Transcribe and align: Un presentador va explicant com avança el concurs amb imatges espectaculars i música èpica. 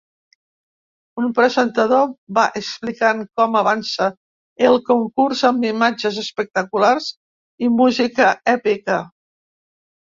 Un 1.23 1.27
presentador 1.39 2.07
va 2.37 2.45
explicant 2.61 3.21
com 3.43 3.59
avança 3.61 4.09
el 4.71 4.81
concurs 4.91 5.47
amb 5.53 5.71
imatges 5.75 6.21
espectaculars 6.27 7.15
i 7.69 7.73
música 7.79 8.37
èpica. 8.61 9.03